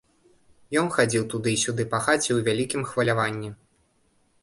Ён 0.81 0.87
хадзіў 0.95 1.27
туды 1.35 1.53
і 1.53 1.61
сюды 1.65 1.87
па 1.93 1.99
хаце 2.07 2.25
ў 2.25 2.39
вялікім 2.51 2.81
хваляванні. 2.93 3.55